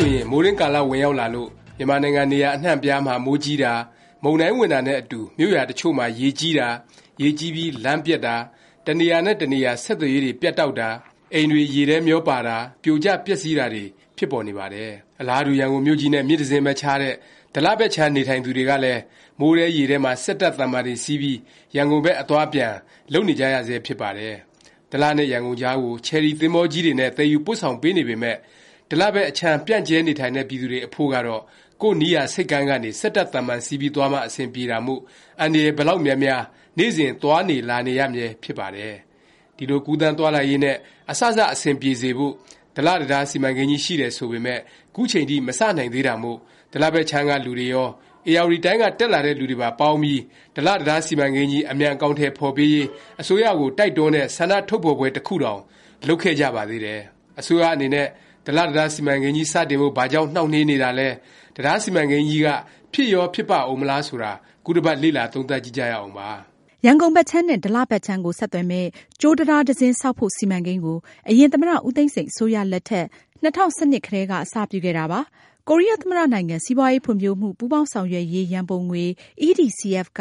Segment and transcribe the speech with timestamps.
[0.00, 3.72] ဆိုရင် မိုးတွင်းကာလ ဝင်ရောက်လာလို့ မြန်မာနိုင်ငံ နေရာ အနှံ့အပြားမှာ မိုးကြီးတာ၊
[4.22, 6.68] မုန်တိုင်းဝင်တာနဲ့အတူ မြို့ရွာ တစ်ချို့မှာ ရေကြီးတာ၊
[7.22, 8.36] ရေကြီးပြီး လမ်းပျက်တာ၊
[8.86, 10.88] တစ်နေရာနဲ့ တစ်နေရာ ဆက်သွယ်ရေးတွေ ပြတ်တောက်တာ၊
[11.34, 13.84] အိမ်တွေ ရေထဲမျောပါတာ၊ပြိုကျ ပျက်စီးတာတွေ
[14.16, 14.90] ဖြစ်ပေါ်နေပါတယ်။
[15.20, 17.14] အလားတူ ရန်ကုန်မြို့ကြီးနဲ့ မြစ်တစင်းပဲခြားတဲ့
[17.54, 19.00] ဒလဘက်ခြမ်း နေထိုင်သူတွေကလည်း
[19.40, 21.38] မိုးထဲရေထဲမှာ စက်တပ်သဗ္ဗာန်တွေစီးပြီး
[21.76, 22.72] ရန်ကုန်ဘက် အသွားအပြန်
[23.12, 24.34] လုပ်နေကြရဆဲ ဖြစ်ပါတယ်။
[24.90, 28.38] ဒလနဲ့ ရန်ကုန်ကြားကို ချယ်ရီ သင်္ဘောကြီးတွေနဲ့ သယ်ယူပို့ဆောင်ပေးနေပေမယ့်
[28.90, 31.42] ဒလဘက်အခြမ်းပြန့်ကျဲနေထိုင်တဲ့ပြည်သူတွေအဖို့ကတော့
[31.82, 35.00] ကိုယ့်နီးရာဆိပ်ကမ်းကနေစက်တပ်သဗ္ဗာန်စီးပြီးသွားမှအဆင်ပြေတာမို့
[35.40, 36.42] အန္တရာယ်ဘယ်လောက်များများ
[36.78, 38.94] နေ့စဉ်သွားနေလာနေရမြဲဖြစ်ပါတယ်။
[39.56, 40.76] ဒီလိုကူးသန်းသွားလာရေးနဲ့
[41.10, 42.34] အစစအဆင်ပြေစေဖို့
[42.76, 44.60] ဒလတံတားစီမံကိန်းကြီးရှိတယ်ဆိုပေမယ့်
[44.94, 46.38] ခုချိန်ထိမစနိုင်သေးတာမို့
[46.72, 47.88] ဒလဘက်ခြမ်းကလူတွေရော၊
[48.30, 50.20] ဧရာဝတီတိုင်းကတက်လာတဲ့လူတွေပါပေါင်းပြီး
[50.56, 52.86] ဒလတံတားစီမံကိန်းကြီးအမြန်အကောင်အထည်ဖော်ပေးရေး
[53.20, 55.60] အစိုးရကိုတိုက်တွန်းတဲ့ဆန္ဒထုတ်ဖော်ပွဲတစ်ခုတောင်
[56.06, 57.00] လုပ်ခဲ့ကြပါသေးတယ်။
[57.40, 58.06] အစိုးရအနေနဲ့
[58.46, 61.08] ဒလတံတားစီမံကိန်းကြီးစတင်ဖို့ဘာကြောင့်နှောင့်နှေးနေတာလဲ၊
[61.56, 62.48] တံတားစီမံကိန်းကြီးက
[62.92, 64.32] ဖြစ်ရောဖြစ်ပါ့ဦးမလားဆိုတာ
[64.64, 66.28] ခုတစ်ပတ်လေ့လာသုံးသပ်ကြည့်ကြရအောင်ပါ။
[66.86, 68.88] ရန်ကုန်ဘက်ခြမ်းနဲ့ဒလဘက်ခြမ်းကိုဆက်သွယ်မယ့်
[69.20, 73.06] ကြိုးတံတားတစ်စင်းဆောက်ဖို့စီမံကိန်းကိုအရင်သမ္မတဦးသိန်းစိန်အစိုးရလက်ထက်
[73.42, 75.20] ၂၀၁၂ကတည်းကအစပြုခဲ့တာပါ။
[75.68, 79.04] ကိုရီးယားသမ္မတနိုင်ငံစီးပွားရေးဖွံ့ဖြိုးမှုပူးပေါင်းဆောင်ရွက်ရေးရံပုံငွေ
[79.46, 80.20] EDCF က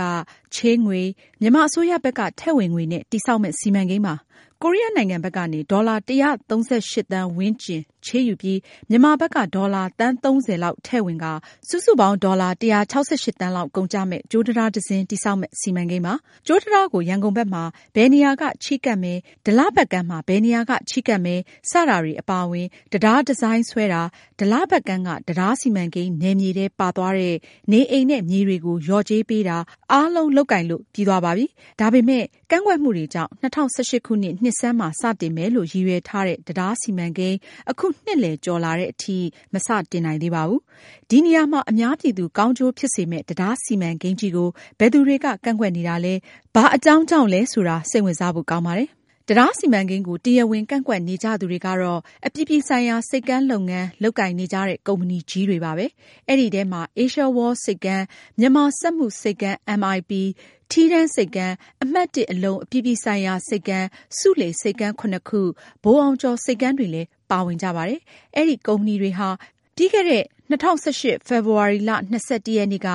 [0.55, 1.01] ချေးငွေ၊
[1.41, 4.15] မြန်မာအစိုးရဘက်ကထည့်ဝင်ငွေနဲ့တည်ဆောက်မယ့်စီမံကိန်းပါ။
[4.63, 11.33] ကိုရီးယားနိုင်ငံဘက်ကနေဒေါ်လာ၁၃၈သန်းဝန်းကျင်ချေးယူပြီး မြန်မာဘက်က ဒေါ်လာ သန်း ၃၀ လောက် ထည့်ဝင်ကာ
[11.69, 12.83] စုစုပေါင်း ဒေါ်လာ ၁၆
[13.23, 16.13] ၈ သန်းလောက် ကုန်ကျမယ့် ကြိုးတံတားတစ်စင်း တည်ဆောက်မယ့် စီမံကိန်းပါ။
[16.47, 17.63] ကြိုးတံတားကို ရန်ကုန်ဘက်မှာ
[17.95, 21.39] ဘယ်နေရာက ချဉ်းကပ်မယ်၊ဒလဘက်ကမ်းမှာ ဘယ်နေရာက ချဉ်းကပ်မယ်
[21.69, 24.01] စတာတွေ အပါအဝင် တံတား ဒီဇိုင်းဆွဲတာ၊
[24.39, 27.35] ဒလဘက်ကမ်းက တံတားစီမံကိန်း နယ်မြေထဲ ပါသွားတဲ့
[27.71, 29.57] နေအိမ်နဲ့ မြေတွေကို လျော်ကြေးပေးတာ
[29.91, 31.45] အားလုံး လုပ်ကိုင်လို့ ပြီးသွားပါပြီ။
[31.79, 37.37] ဒါပေမယ့် ကန့်ကွက်မှုတွေကြောင့် ၂၀၁၈ ခုနှစ် နှစ်ဆန်းမှာ စတင်မယ်လို့ ရည်ရွယ်ထားတဲ့ တံတားစီမံကိန်း
[37.71, 39.17] အခုနှစ်လည်ကျော်လာသည်အထိ
[39.53, 40.61] မစတင်နိုင်သေးပါဘူး။
[41.09, 46.13] ဒီနေရာမှာ အများပြည်သူ ကောင်းကျိုးဖြစ်စေမယ့် တံတားစီမံကိန်းကြီးကို ဘယ်သူတွေက ကန့်ကွက်နေတာလဲ၊
[46.55, 48.89] ဘာအကြောင်းကြောင့်လဲ ဆိုတာ စိတ်ဝင်စားဖို့ ကောင်းပါတယ်။
[49.27, 55.85] တံတားစီမံကိန်းကို တရားဝင် ကန့်ကွက်နေကြသူတွေကတော့ အပြည်ပြည်ဆိုင်ရာ ဆိပ်ကမ်းလုပ်ငန်း လုပ်ကိုင်နေကြတဲ့ ကုမ္ပဏီကြီးတွေပါပဲ။
[56.29, 58.03] အဲဒီထဲမှာ Asia World ဆိပ်ကမ်း၊
[58.39, 60.11] မြန်မာစက်မှုဆိပ်ကမ်း MIP
[60.71, 63.85] ၊ထီးတန်းဆိပ်ကမ်း၊အမှတ် အလုံ အပြည်ပြည်ဆိုင်ရာ ဆိပ်ကမ်း၊
[64.17, 65.05] ဆူးလေဆိပ်ကမ်း ခု၊
[65.83, 67.99] ဗိုလ်အောင်ကျော် ဆိပ်ကမ်းတွေလည်း ပါဝင်ကြပါတယ်။
[68.35, 69.29] အဲဒီ ကုမ္ပဏီတွေဟာ
[69.75, 72.89] ပြီးခဲ့တဲ့ ၂၀၁၈ ဖေဖေါ်ဝါရီ ၂၁ ရက်နေ့က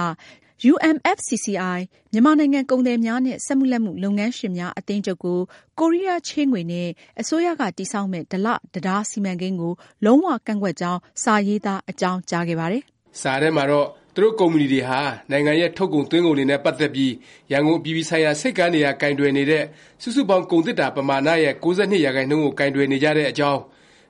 [0.71, 1.78] UMFCCI
[2.12, 5.39] မြန်မာနိုင်ငံ ကုန်သည်များနဲ့ စက်မှုလက်မှု လုပ်ငန်းရှင်များ အသင်းချုပ်ကို
[5.78, 6.89] ကိုရီးယား ချေးငွေနဲ့
[7.21, 9.72] အစိုးရက တည်ဆောက်မယ့် ဒလ တံတား စီမံကိန်းကို
[10.05, 12.83] လုံး၀ ကန့်ကွက်ကြောင်း စာရေးသား အကြောင်းကြားခဲ့ပါတယ်။
[13.21, 17.12] စာထဲမှာတော့ သူတို့ ကုမ္ပဏီတွေဟာ နိုင်ငံရဲ့ ထုတ်ကုန် သွင်းကုန်တွေနဲ့ ပတ်သက်ပြီး
[17.53, 19.65] ရန်ကုန် အပြည်ပြည်ဆိုင်ရာ ဆိပ်ကမ်းတွေက ကိုင်တွယ်နေတဲ့
[20.03, 23.61] စုစုပေါင်း ကုန်သေတ္တာ ပမာဏရဲ့ ၉၂ ရာခိုင်နှုန်းကို ကိုင်တွယ်နေကြတဲ့အကြောင်း၊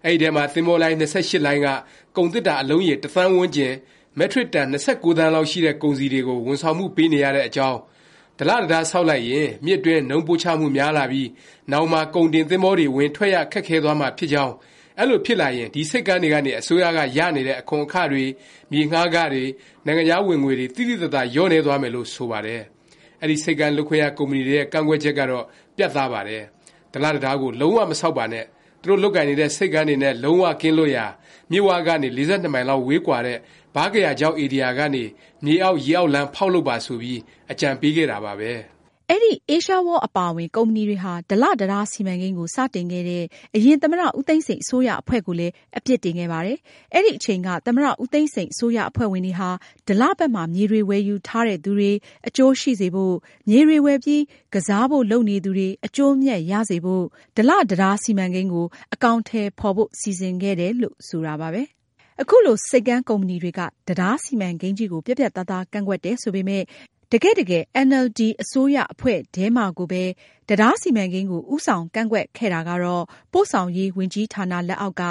[0.06, 1.68] အဲဒီထဲမှာသင်္ဘောလိုင်း၂၈လိုင်းက
[2.16, 3.72] ကုန်သေတ္တာအလုံးရေတစ်သန်းဝန်းကျင်၊
[4.18, 7.78] မက်ထရစ်တန်၂၉သန်းလောက်ရှိတဲ့ကုန်စည်တွေကိုဝန်ဆောင်မှုပေးနေရတဲ့အကြောင်း၊
[8.38, 11.28] ဒလတံတားဆောက်လိုက်ရင်မြစ်အတွင်းနုန်းပို့ချမှုများလာပြီး
[11.72, 14.52] နောင်မှာကုန်တင်သင်္ဘောတွေဝင်ထွက်ရခက်ခဲသွားမှာဖြစ်ကြောင်း၊
[15.00, 18.24] အဲလိုဖြစ်လာရင်ဒီဆိပ်ကမ်းတွေကနေအစိုးရကရနေတဲ့အခွန်အခတွေ၊
[18.70, 19.44] မြေငှားခတွေ၊
[19.86, 22.62] နိုင်ငံခြားဝင်ငွေတွေသိသိသာသာလျော့နည်းသွားမယ်လို့ဆိုပါတယ်။
[23.22, 25.44] အဲဒီဆိပ်ကမ်းလုပ်ခွင့်ရကုမ္ပဏီတွေရဲ့ကန့်ကွက်ချက်ကတော့
[25.76, 26.42] ပြတ်သားပါတယ်။
[26.92, 28.44] ဒလတံတားကိုလုံး၀မဆောက်ပါနဲ့၊
[28.84, 31.06] သူတို့လုပ်ကိုင်နေတဲ့ဆိပ်ကမ်းတွေနဲ့လုံး၀ကင်းလွတ်ရာ၊
[31.50, 33.38] မြစ်ဝကနေ၄၂မိုင်လောက်ဝေးကွာတဲ့
[33.74, 35.04] ဗားကရာချောက်ဧရိယာကနေ
[35.44, 38.52] မြေအောက်၊ရေအောက်လမ်းဖေါက်လုပ်ပါဆိုပြီးအကြံပေးခဲ့တာပါပဲ။
[39.10, 43.24] အဲဒီ Asia World အပါအဝင် ကုမ္ပဏီတွေဟာ ဒလ တံတားစီမံကိန်းကို စတင်ခဲ့တဲ့
[43.56, 46.58] အရင် သမ္မတ ဦးသိန်းစိန် အစိုးရအဖွဲ့ကိုလည်း အပြစ်တင်ခဲ့ပါတယ်။
[46.94, 49.50] အဲဒီအချိန်က သမ္မတ ဦးသိန်းစိန် အစိုးရအဖွဲ့ဝင်တွေဟာ
[49.88, 51.92] ဒလဘက်မှာ မြေတွေ ဝယ်ယူထားတဲ့သူတွေ
[52.28, 53.14] အကျိုးရှိစေဖို့၊
[53.48, 54.22] မြေတွေဝယ်ပြီး
[54.54, 57.04] ကစားဖို့ လုပ်နေသူတွေ အကျိုးအမြတ် ရစေဖို့
[57.36, 61.64] ဒလ တံတားစီမံကိန်းကို အကောင်အထည်ဖော်ဖို့ စီစဉ်ခဲ့တယ်လို့ ဆိုတာပါပဲ။
[62.22, 66.64] အခုလို ဆိပ်ကမ်းကုမ္ပဏီတွေက တံတားစီမံကိန်းကြီးကို ပြတ်ပြတ်သားသား ကန့်ကွက်တယ် ဆိုပေမယ့်
[67.14, 70.02] တကယ့်တကယ်အင်န်အယ်လ်ဒီအစိုးရအဖွဲ့ထဲမှာကိုပဲ
[70.48, 75.02] တံတားစီမံကိန်းကို ဦးဆောင်ကန့်ကွက်ခဲ့တာကတော့ ပို့ဆောင်ရေးဝန်ကြီးဌာနလက်အောက်က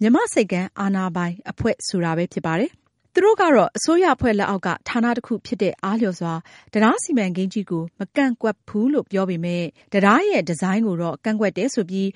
[0.00, 2.70] မြန်မာ့ဆိပ်ကမ်းအာဏာပိုင်အဖွဲ့ဆိုတာပဲ ဖြစ်ပါတယ်။
[3.12, 6.32] သူတို့ကတော့ အစိုးရအဖွဲ့လက်အောက်က ဌာနတစ်ခုဖြစ်တဲ့အားလျော်စွာ
[6.72, 12.08] တံတားစီမံကိန်းကြီးကို မကန့်ကွက်ဘူးလို့ ပြောပေမယ့် တံတားရဲ့ ဒီဇိုင်းကိုတော့ ကန့်ကွက်တယ်ဆိုပြီး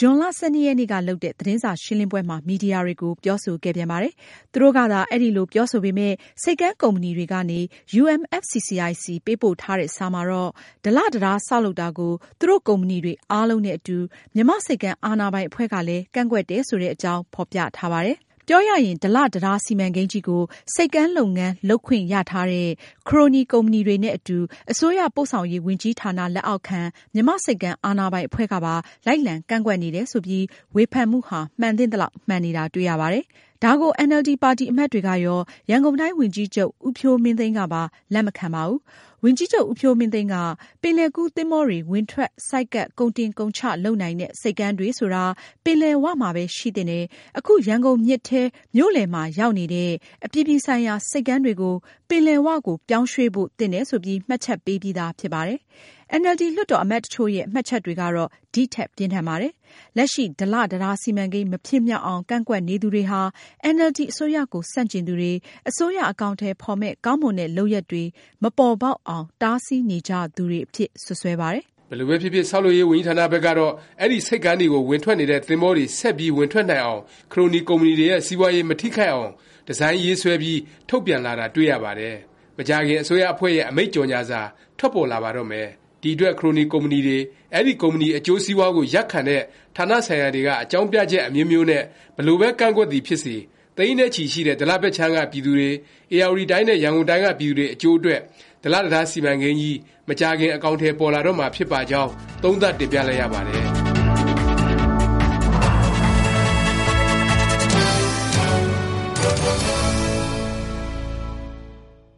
[0.00, 4.12] ဇွန်လ ၁၂ ရက်နေ့က လုပ်တဲ့ သတင်းစာရှင်းလင်းပွဲမှာ မီဒီယာတွေကို ပြောဆိုခဲ့ပြန်ပါတယ်။
[4.52, 7.60] သူတို့ကသာ အဲလို ပြောဆိုပေမယ့် ဆိပ်ကမ်းကုမ္ပဏီတွေကနေ
[8.00, 10.50] UMFCCI ဆီ ပေးပို့ထားတဲ့ စာမှာတော့
[10.84, 13.98] ဒလ တံတား ဆောက်လုပ်တာကို သူတို့ ကုမ္ပဏီတွေ အားလုံးနဲ့အတူ
[14.34, 20.42] မြန်မာ့ဆိပ်ကမ်း အာဏာပိုင်အဖွဲ့ကလည်း ကန့်ကွက်တယ် ဆိုတဲ့အကြောင်း ဖော်ပြထားပါတယ်။ ပြောရရင် ဒလ တံတားစီမံကိန်းကြီးကို
[20.74, 22.68] ဆိပ်ကမ်းလုပ်ငန်း လုပ်ခွင့်ရထားတဲ့
[23.08, 24.38] ခရိုနီကုမ္ပဏီတွေနဲ့အတူ
[24.70, 26.80] အစိုးရ ပို့ဆောင်ရေးဝန်ကြီးဌာန လက်အောက်ခံ
[27.14, 28.74] မြန်မာ့ဆိပ်ကမ်းအာဏာပိုင်အဖွဲ့ကပါ
[29.06, 30.44] လိုက်လံကန့်ကွက်နေတယ်ဆိုပြီး
[30.74, 33.24] ဝေဖန်မှုဟာ မှန်သင့်သလောက် မှန်နေတာ တွေ့ရပါတယ်။
[33.62, 37.82] ဒါကိုအင်န်အယ်လ်ဒီပါတီအမတ်တွေကရော၊ရန်ကုန်တိုင်းဝန်ကြီးချုပ် ဦးဖြိုးမင်းသိန်းကပါ
[38.12, 38.80] လက်မခံပါဘူး။
[39.24, 40.36] ဝန်ကြီးချုပ် ဦးဖြိုးမင်းသိန်းက
[40.82, 45.24] ပင်လယ်ကူးသင်္ဘောတွေ ဝင်ထွက် ဆိုက်ကပ် ကုန်တင်ကုန်ချလုပ်နိုင်တဲ့ ဆိပ်ကမ်းတွေဆိုတာ
[45.64, 47.04] ပင်လယ်၀မှာပဲ ရှိသင့်တယ်၊
[47.38, 48.42] အခု ရန်ကုန်မြစ်ထဲ
[48.76, 49.92] မြို့လယ်မှာရောက်နေတဲ့
[50.24, 51.74] အပြည်ပြည်ဆိုင်ရာ ဆိပ်ကမ်းတွေကို
[52.08, 55.60] ပင်လယ်၀ကို ပြောင်းရွှေ့ဖို့ သင့်တယ်ဆိုပြီး မှတ်ချက်ပေးပြီးသား ဖြစ်ပါတယ်။
[56.12, 59.52] အင်န်အယ်လ်ဒီလွှတ်တော်အမတ်တချို့ရဲ့ မှတ်ချက်တွေကတော့ ဒီထက်ပြင်းထန်ပါတယ်။
[59.96, 63.20] လက်ရှိ ဒလ တံတားစီမံကိန်း မဖြစ်မြောက်အောင် ကန့်ကွက်နေသူတွေဟာ
[63.64, 65.32] အင်န်အယ်လ်ဒီအစိုးရကို ဆန့်ကျင်သူတွေ၊
[65.68, 68.04] အစိုးရ အကောင်အထည် ဖော်မယ့် ကောင်းမွန်တဲ့ လုပ်ရပ်တွေ
[68.42, 77.00] မပေါ်ပေါက်အောင် တားဆီးနေကြသူတွေအဖြစ် စွပ်စွဲပါတယ်။ဘယ်လိုပဲဖြစ်ဖြစ် ဆောက်လုပ်ရေး ဝန်ကြီးဌာနဘက်ကတော့ အဲဒီ ဆိပ်ကမ်းတွေကို ဝင်ထွက်နေတဲ့ သင်္ဘောတွေ ဆက်ပြီး ဝင်ထွက်နိုင်အောင်၊
[77.32, 79.32] ခရိုနီ ကုမ္ပဏီတွေရဲ့ စီးပွားရေး မထိခိုက်အောင်
[79.66, 82.16] ဒီဇိုင်းရေးဆွဲပြီး ထုတ်ပြန်လာတာ တွေ့ရပါတယ်။
[82.58, 84.40] မကြာခင် အစိုးရအဖွဲ့ရဲ့ အမိန့်ကြေငြာစာ
[84.78, 85.68] ထွက်ပေါ်လာပါတော့မယ်။
[86.02, 87.18] ဒီအတွက် ခရိုနီ ကုမ္ပဏီတွေ၊
[87.54, 89.42] အဲဒီ ကုမ္ပဏီ အကျိုးစီးပွားကို ရပ်ခံတဲ့
[89.76, 91.82] ဌာနဆိုင်ရာတွေက အကြောင်းပြချက် အမျိုးမျိုးနဲ့
[92.16, 93.36] ဘယ်လိုပဲ ကန့်ကွက်သည်ဖြစ်စေ
[93.76, 95.70] သိန်းနဲ့ချီရှိတဲ့ ဒလ ဘက်ခြမ်းက ပြည်သူတွေ၊
[96.14, 98.20] ဧရာဝတီတိုင်းနဲ့ ရန်ကုန်တိုင်းက ပြည်သူတွေ အကျိုးအတွက်
[98.62, 99.78] ဒလ တံတား စီမံကိန်းကြီး
[100.08, 102.10] မကြာခင် အကောင်အထည် ပေါ်လာတော့မှာ ဖြစ်ပါကြောင်း
[102.42, 103.95] သုံးသပ်တင်ပြလိုက်ရပါတယ်